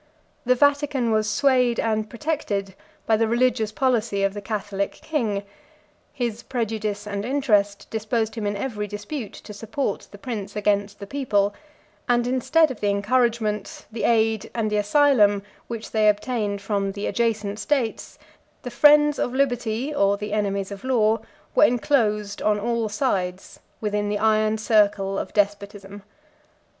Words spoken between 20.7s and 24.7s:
of law, were enclosed on all sides within the iron